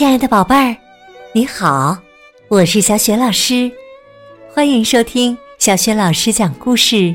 [0.00, 0.74] 亲爱的宝贝儿，
[1.34, 1.94] 你好，
[2.48, 3.70] 我是小雪老师，
[4.50, 7.14] 欢迎收听小雪老师讲故事，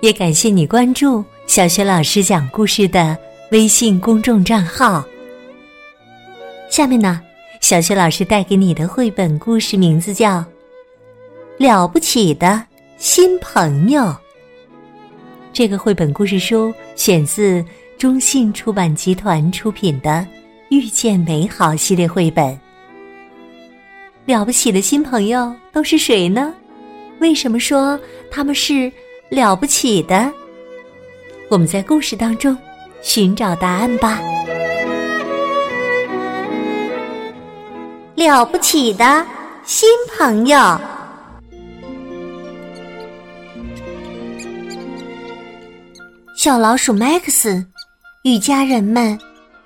[0.00, 3.16] 也感谢你关注小雪老师讲故事的
[3.52, 5.04] 微信公众账号。
[6.68, 7.22] 下面呢，
[7.60, 10.38] 小雪老师带给你的绘本故事名字叫
[11.58, 12.60] 《了不起的
[12.98, 14.02] 新朋友》。
[15.52, 17.64] 这个绘本故事书选自
[17.96, 20.26] 中信出版集团出品的。
[20.70, 22.56] 遇见美好系列绘本，
[24.24, 26.54] 了不起的新朋友都是谁呢？
[27.18, 27.98] 为什么说
[28.30, 28.90] 他们是
[29.28, 30.32] 了不起的？
[31.48, 32.56] 我们在故事当中
[33.02, 34.20] 寻找答案吧。
[38.14, 39.26] 了不起的
[39.64, 40.80] 新朋友，
[46.36, 47.66] 小老鼠麦克斯
[48.22, 49.18] 与家人们。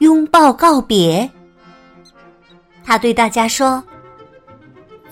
[0.00, 1.30] 拥抱告别，
[2.82, 3.84] 他对大家说：“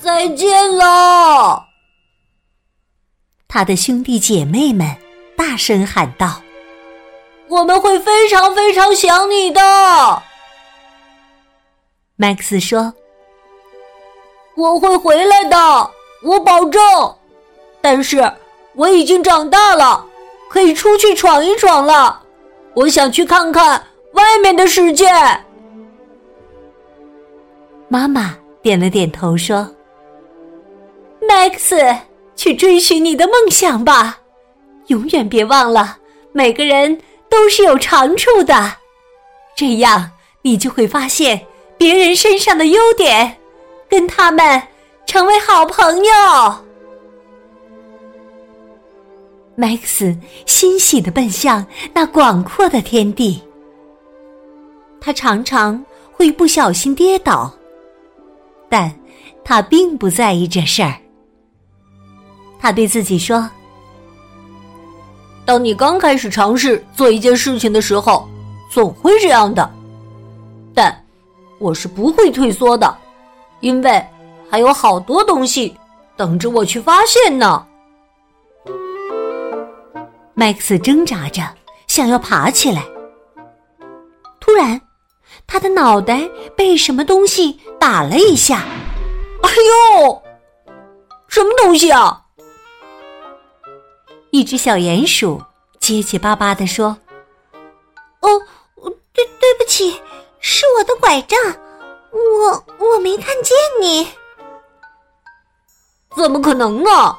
[0.01, 1.63] 再见了。”
[3.47, 4.97] 他的兄弟姐妹们
[5.37, 6.41] 大声喊道
[7.49, 9.61] ：“我们会非常非常想你的。”
[12.17, 12.95] 麦克斯说
[14.57, 15.91] ：“我会回来的，
[16.23, 16.81] 我保证。
[17.83, 18.33] 但是
[18.75, 20.03] 我已经长大了，
[20.49, 22.23] 可以出去闯一闯了。
[22.73, 23.85] 我想去看看。”
[24.19, 25.07] 外面的世界，
[27.87, 29.73] 妈妈点了点头说
[31.23, 31.97] ：“：“Max，，
[32.35, 34.19] 去追寻你的梦想吧，
[34.89, 35.99] 永远别忘了，
[36.33, 38.75] 每个人都是有长处的，
[39.57, 40.11] 这样
[40.43, 41.41] 你就会发现
[41.77, 43.37] 别人身上的优点，
[43.89, 44.61] 跟他们
[45.07, 46.13] 成为好朋友。”
[49.57, 53.41] Max 欣喜的奔向那广阔的天地。
[55.09, 57.51] 他常常会不小心跌倒，
[58.69, 58.95] 但
[59.43, 60.95] 他并不在意这事儿。
[62.61, 63.49] 他对自己说
[65.47, 68.29] ：“当你刚开始尝试做一件事情的时候，
[68.71, 69.71] 总会这样的。
[70.75, 70.95] 但
[71.59, 72.95] 我是不会退缩的，
[73.61, 74.07] 因为
[74.51, 75.75] 还有好多东西
[76.19, 77.67] 等着我去发现呢。”
[80.37, 81.43] 麦克斯挣扎着
[81.87, 82.85] 想要爬起来，
[84.39, 84.79] 突然。
[85.49, 88.63] 他的脑袋被什么东西打了一下，
[89.43, 89.51] 哎
[90.05, 90.23] 呦！
[91.27, 92.27] 什么东西啊？
[94.31, 95.43] 一只小鼹鼠
[95.81, 96.99] 结结巴巴的说
[98.21, 98.29] ：“哦，
[99.15, 100.01] 对，对不起，
[100.39, 101.39] 是我的拐杖，
[102.13, 104.07] 我我没看见你。
[106.15, 107.17] 怎么可能呢？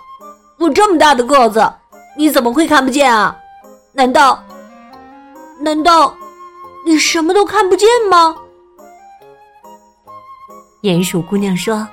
[0.60, 1.74] 我这么大的个子，
[2.16, 3.36] 你怎么会看不见啊？
[3.94, 4.44] 难道？
[5.62, 6.14] 难道？”
[6.86, 8.36] 你什么都看不见吗？
[10.82, 11.88] 鼹鼠姑娘说：“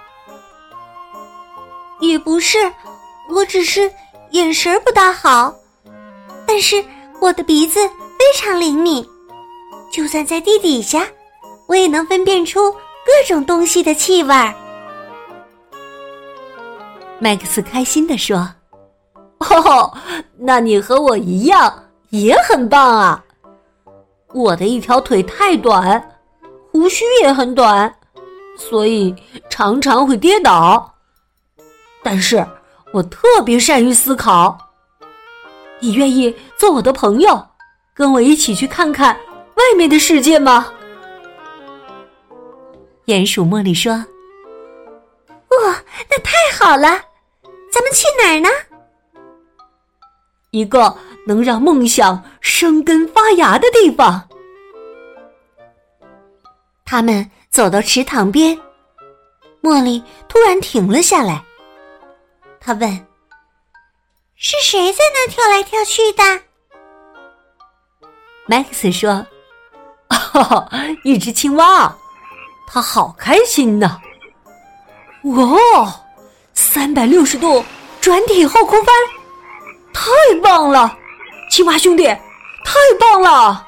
[2.01, 2.73] 也不是，
[3.29, 3.93] 我只是
[4.31, 5.53] 眼神不大好。
[6.47, 6.83] 但是
[7.21, 9.05] 我的鼻子非常灵敏，
[9.91, 11.05] 就算在地底下，
[11.67, 14.35] 我也能分辨出各种东西的气味。”
[17.19, 18.49] 麦克斯开心的说
[19.51, 19.93] ：“哦，
[20.39, 23.25] 那你和我一样，也很棒啊！”
[24.33, 26.19] 我的一条腿太短，
[26.71, 27.95] 胡须也很短，
[28.59, 29.15] 所以
[29.49, 30.95] 常常会跌倒。
[32.03, 32.47] 但是
[32.93, 34.59] 我特别善于思考。
[35.79, 37.47] 你愿意做我的朋友，
[37.95, 39.15] 跟我一起去看看
[39.55, 40.73] 外面的世界吗？
[43.07, 43.93] 鼹鼠茉莉说
[45.29, 46.89] ：“哇，那太好了！
[47.71, 48.49] 咱们去哪儿呢？
[50.51, 54.27] 一个。”能让梦想生根发芽的地方。
[56.85, 58.57] 他们走到池塘边，
[59.61, 61.43] 茉莉突然停了下来。
[62.61, 63.07] 他问
[64.37, 66.23] ：“是谁在那跳来跳去的？”
[68.47, 69.27] 麦克斯说
[70.33, 70.69] ：“哦，
[71.03, 71.93] 一只青蛙，
[72.69, 74.01] 它好开心呢！
[75.25, 76.01] 哇，
[76.55, 77.65] 三百六十度
[78.01, 78.95] 转体后空翻，
[79.93, 80.11] 太
[80.41, 80.97] 棒了！”
[81.57, 83.67] 青蛙兄弟，太棒了！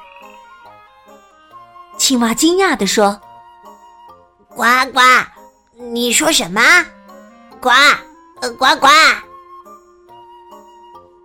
[1.97, 3.19] 青蛙惊讶的说
[4.47, 4.61] ：“呱
[4.93, 4.99] 呱，
[5.73, 6.61] 你说什么？
[7.59, 7.71] 呱，
[8.59, 8.87] 呱呱。”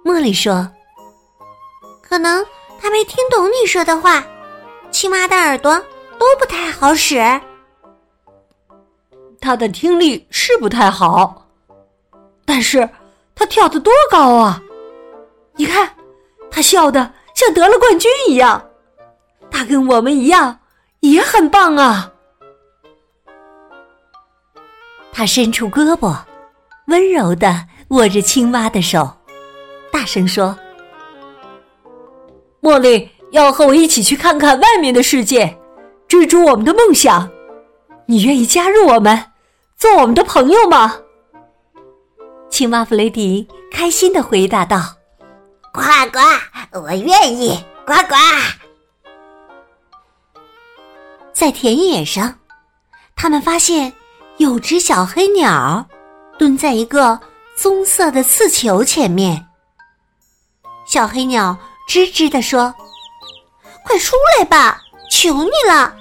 [0.07, 0.67] 茉莉说
[2.01, 2.43] ：“可能
[2.81, 4.25] 他没听懂你说的话。
[4.91, 5.79] 青蛙的耳朵
[6.19, 7.19] 都不太好使，
[9.39, 11.47] 他的听力是不太好，
[12.47, 12.89] 但是
[13.35, 14.63] 他跳得多高啊！
[15.57, 15.95] 你看。”
[16.55, 18.65] 他笑得像得了冠军一样，
[19.51, 20.61] 他跟我们一样
[21.01, 22.13] 也很棒啊！
[25.13, 26.17] 他伸出胳膊，
[26.87, 29.17] 温柔的握着青蛙的手，
[29.91, 30.57] 大声说
[32.63, 35.59] ：“茉莉要和我一起去看看外面的世界，
[36.07, 37.29] 追逐我们的梦想。
[38.07, 39.33] 你愿意加入我们，
[39.77, 40.99] 做我们的朋友吗？”
[42.49, 44.79] 青蛙弗雷迪开心的回答道
[45.75, 45.81] ：“呱
[46.13, 46.21] 呱，
[46.79, 48.15] 我愿意，呱呱。”
[51.35, 52.39] 在田野上，
[53.17, 53.93] 他们发现
[54.37, 55.85] 有只小黑鸟
[56.39, 57.19] 蹲在一个
[57.57, 59.45] 棕色的刺球前面。
[60.87, 62.73] 小黑鸟吱吱地说
[63.85, 64.81] ：“快出来吧，
[65.11, 65.93] 求你了，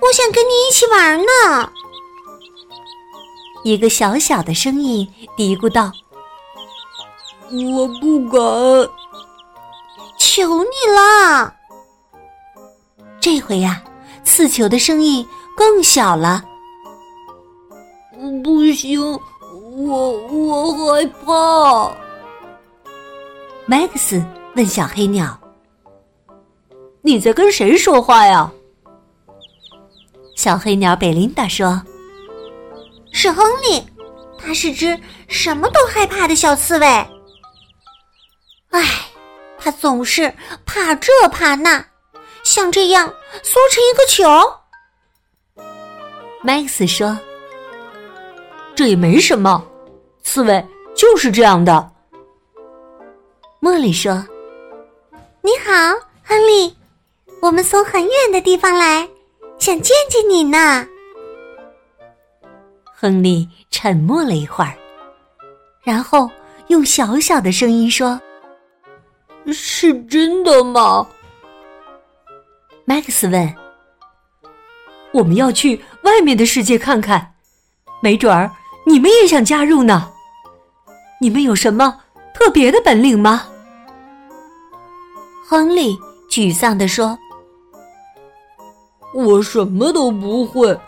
[0.00, 1.70] 我想跟你一起玩呢。”
[3.62, 5.92] 一个小小的声音嘀咕道
[7.76, 8.40] ：“我不敢，
[10.22, 11.54] 求你了。”
[13.20, 13.82] 这回呀。
[14.24, 15.26] 刺球的声音
[15.56, 16.44] 更小了。
[18.44, 19.00] 不行，
[19.76, 21.92] 我我害怕。
[23.66, 24.24] 麦克斯
[24.54, 25.36] 问小黑鸟
[27.02, 28.48] ：“你在跟谁说话呀？”
[30.36, 31.82] 小黑鸟贝琳达说
[33.12, 33.82] ：“是亨利，
[34.38, 36.86] 他是只什么都害怕的小刺猬。
[38.70, 38.84] 唉，
[39.62, 41.84] 他总是怕这怕那。”
[42.44, 43.06] 像这样
[43.44, 44.24] 缩成一个球，
[46.42, 47.16] 麦克斯说
[48.74, 49.64] ：“这也没什么，
[50.24, 51.88] 刺猬就是这样的。”
[53.62, 54.26] 茉莉说
[55.40, 55.70] ：“你好，
[56.24, 56.76] 亨利，
[57.40, 59.08] 我们从很远的地方来，
[59.60, 60.84] 想见见你呢。”
[62.92, 64.74] 亨利沉默了一会儿，
[65.80, 66.28] 然后
[66.66, 68.20] 用小小的声音说
[69.46, 71.06] ：“是真的吗？”
[72.84, 73.54] 麦克斯问
[75.14, 77.34] ：“我们要去外面的世界看看，
[78.00, 78.50] 没准儿
[78.84, 80.12] 你们也想加入呢。
[81.20, 82.00] 你们有什么
[82.34, 83.46] 特别的本领吗？”
[85.48, 85.96] 亨利
[86.28, 87.18] 沮丧地说
[89.14, 90.78] ：“我什么都不会，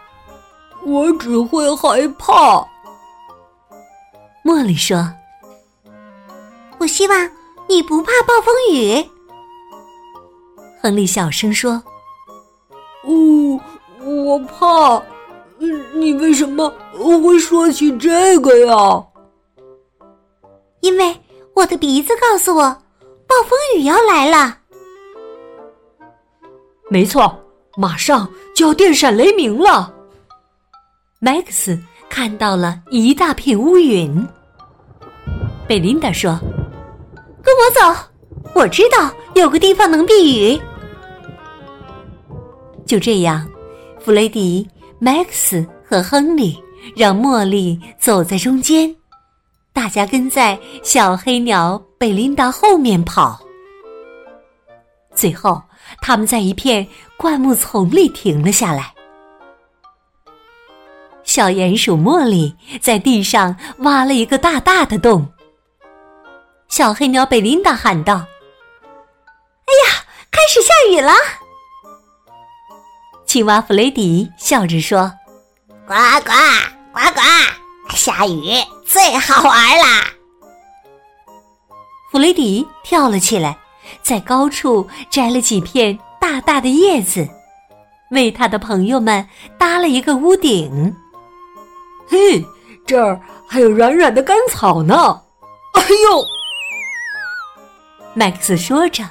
[0.84, 2.66] 我只会害怕。”
[4.42, 5.08] 茉莉说
[6.78, 7.30] ：“我希望
[7.74, 9.04] 你不怕暴风雨。”
[10.80, 11.72] 亨利小声说
[13.02, 13.60] ：“哦，
[14.00, 15.02] 我怕。
[15.94, 16.72] 你为什么
[17.22, 19.04] 会说起这个呀？
[20.80, 21.16] 因为
[21.54, 22.62] 我的鼻子告诉我，
[23.26, 24.58] 暴风雨要来了。
[26.90, 27.36] 没错，
[27.76, 29.92] 马上就要电闪雷鸣了。”
[31.18, 31.76] 麦克斯
[32.08, 34.24] 看到了一大片乌云。
[35.66, 36.38] 贝琳达说
[37.44, 38.10] ：“跟我走，
[38.54, 40.60] 我知道有个地方能避雨。”
[42.86, 43.46] 就这样，
[44.00, 44.68] 弗雷迪、
[44.98, 46.62] 麦克斯和亨利
[46.96, 48.94] 让茉莉走在中间，
[49.72, 53.40] 大家跟在小黑鸟贝琳达后面跑。
[55.14, 55.62] 最后，
[56.00, 56.86] 他们在一片
[57.16, 58.92] 灌木丛里停了下来。
[61.22, 65.26] 小鼹鼠茉莉在地上挖了一个大大的洞。
[66.76, 68.14] 小黑鸟贝琳达喊道
[69.64, 71.12] ：“哎呀，开始下雨了！”
[73.26, 75.08] 青蛙弗雷迪笑着说
[75.86, 75.94] ：“呱
[76.24, 76.32] 呱
[76.92, 77.20] 呱呱，
[77.94, 80.04] 下雨最好玩啦！”
[82.10, 83.56] 弗雷迪跳了起来，
[84.02, 87.24] 在高处摘了几片大大的叶子，
[88.10, 89.24] 为他的朋友们
[89.56, 90.92] 搭了一个屋顶。
[92.08, 92.44] 嘿，
[92.84, 95.22] 这儿还有软软的干草呢！
[95.74, 96.24] 哎呦！
[98.14, 99.04] 麦克斯说着，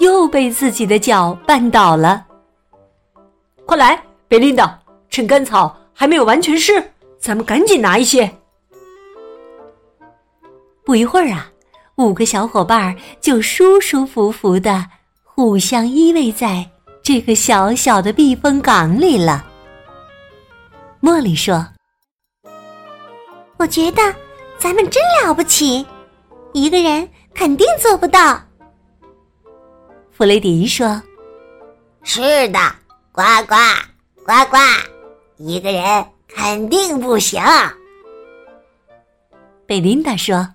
[0.00, 2.26] 又被自己的脚绊倒了。
[3.64, 4.78] 快来，贝琳达，
[5.10, 6.82] 趁干草还没有完全湿，
[7.20, 8.28] 咱们赶紧拿一些。
[10.84, 11.48] 不一会儿啊，
[11.96, 14.84] 五个小伙伴就舒舒服服的
[15.22, 16.68] 互相依偎在
[17.02, 19.44] 这个小小的避风港里了。
[21.00, 21.64] 茉莉说
[23.56, 24.02] ：“我觉得
[24.58, 25.86] 咱们真了不起，
[26.54, 28.40] 一个人肯定做不到。”
[30.18, 31.00] 弗雷迪说
[32.02, 32.58] ：“是的。”
[33.14, 33.54] 呱呱
[34.24, 34.56] 呱呱，
[35.36, 37.40] 一个人肯定不行。
[39.64, 40.54] 贝琳达说：“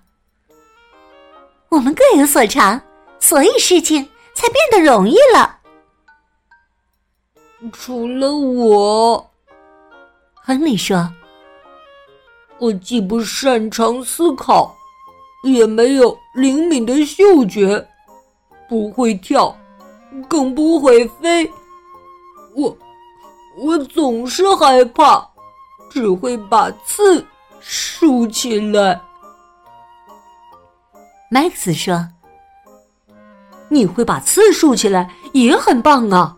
[1.70, 2.78] 我们各有所长，
[3.18, 5.60] 所以事情才变得容易了。”
[7.72, 9.30] 除了我，
[10.34, 11.10] 亨利说
[12.60, 14.76] ：“我既不擅长思考，
[15.42, 17.88] 也没有灵敏的嗅觉，
[18.68, 19.56] 不会跳，
[20.28, 21.50] 更不会飞。”
[22.54, 22.76] 我
[23.58, 25.26] 我总是害怕，
[25.90, 27.24] 只会把刺
[27.60, 29.00] 竖起来。
[31.30, 32.06] 麦克斯说
[33.68, 36.36] ：“你会把刺竖起来，也很棒啊。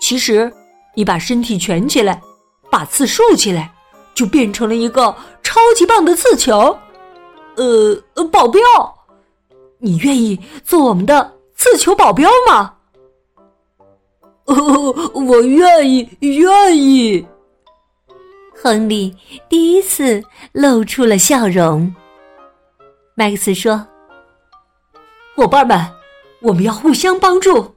[0.00, 0.52] 其实，
[0.94, 2.20] 你把身体蜷起来，
[2.70, 3.72] 把刺竖起来，
[4.14, 6.76] 就变成了一个超级棒的刺球。
[7.56, 8.60] 呃，保镖，
[9.84, 12.74] 你愿意做我们的刺球保镖吗
[14.46, 17.24] ？”“哦， 我愿意，愿意。”
[18.56, 19.14] 亨利
[19.48, 20.22] 第一次
[20.52, 21.94] 露出了笑容。
[23.14, 23.86] 麦克斯说。
[25.36, 25.90] 伙伴们，
[26.40, 27.74] 我们要互相帮助，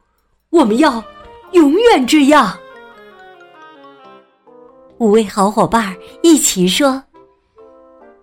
[0.52, 1.04] 我们要
[1.54, 2.56] 永远这样。
[5.00, 7.04] 五位好伙伴一起说：“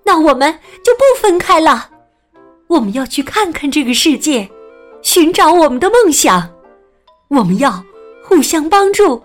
[0.07, 0.53] 那我们
[0.85, 1.91] 就不分开了，
[2.66, 4.50] 我们要去看看这个世界，
[5.02, 6.50] 寻找我们的梦想。
[7.28, 7.85] 我们要
[8.23, 9.23] 互相帮助，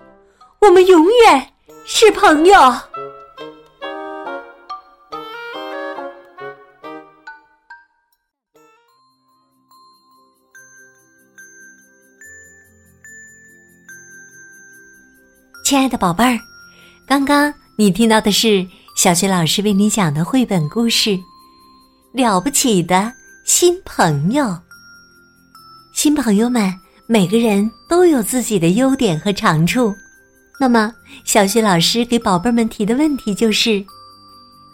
[0.60, 1.52] 我们永远
[1.84, 2.54] 是朋友。”
[15.64, 16.36] 亲爱的宝贝儿，
[17.06, 18.66] 刚刚你听到的是
[18.96, 21.10] 小学老师为你讲的绘本故事
[22.12, 23.12] 《了不起的
[23.52, 24.44] 新朋友》。
[25.92, 26.72] 新朋友们，
[27.08, 29.92] 每个人都有自己的优点和长处。
[30.60, 33.84] 那么，小学老师给宝贝们提的问题就是：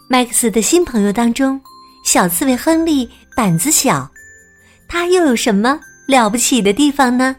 [0.07, 1.59] 麦克斯的新朋友当中，
[2.05, 4.07] 小刺猬亨利胆子小，
[4.87, 7.35] 他又有什么了不起的地方呢？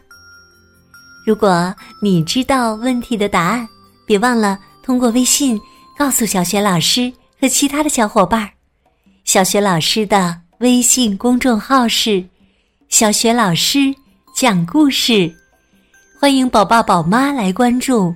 [1.25, 3.65] 如果你知道问题的答案，
[4.05, 5.57] 别忘了通过微信
[5.97, 8.49] 告诉小雪老师和其他的小伙伴儿。
[9.23, 12.21] 小雪老师的微信公众号是
[12.89, 13.95] “小雪老师
[14.35, 15.33] 讲故事”，
[16.19, 18.13] 欢迎宝爸宝妈来关注。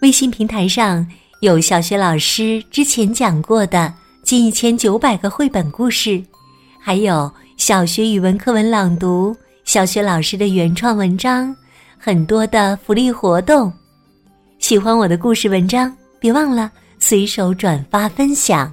[0.00, 1.04] 微信平台上
[1.40, 6.22] 有小雪老师之前讲过的近一千九百个绘本故事，
[6.78, 11.54] 还有小学语文课文朗读、小学老师的原创文章。
[11.98, 13.72] 很多的福利活动，
[14.60, 16.70] 喜欢我的故事文章，别忘了
[17.00, 18.72] 随手转发分享。